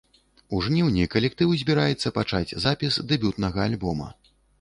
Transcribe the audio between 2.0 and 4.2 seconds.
пачаць запіс дэбютнага альбома.